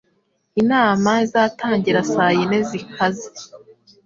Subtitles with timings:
[0.61, 3.27] Inama izatangira saa yine zikaze.